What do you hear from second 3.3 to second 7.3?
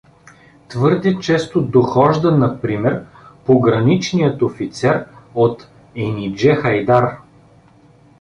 пограничният офицер от Енидже-Хайдар.